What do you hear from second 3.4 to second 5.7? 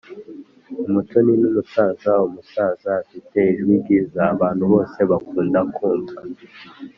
ijwi ryiza abantu bose bakunda